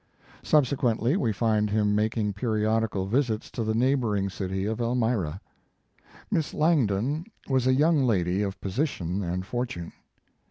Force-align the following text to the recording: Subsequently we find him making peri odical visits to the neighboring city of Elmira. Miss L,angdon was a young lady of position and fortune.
Subsequently 0.41 1.15
we 1.15 1.31
find 1.31 1.69
him 1.69 1.93
making 1.93 2.33
peri 2.33 2.63
odical 2.63 3.07
visits 3.07 3.51
to 3.51 3.63
the 3.63 3.75
neighboring 3.75 4.31
city 4.31 4.65
of 4.65 4.81
Elmira. 4.81 5.39
Miss 6.31 6.55
L,angdon 6.55 7.25
was 7.47 7.67
a 7.67 7.73
young 7.75 8.03
lady 8.03 8.41
of 8.41 8.59
position 8.61 9.21
and 9.21 9.45
fortune. 9.45 9.93